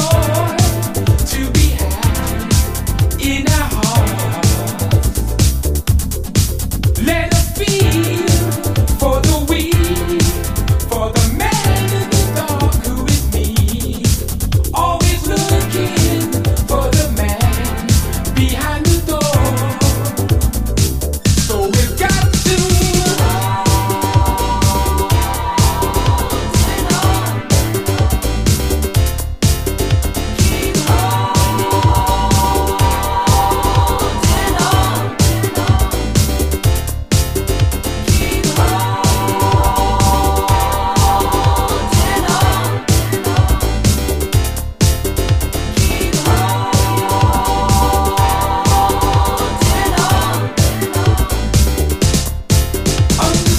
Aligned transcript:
amor. 0.00 0.59